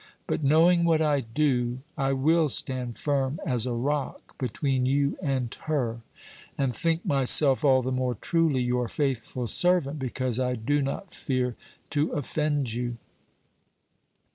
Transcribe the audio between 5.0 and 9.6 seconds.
and her; and think myself all the more truly your faithful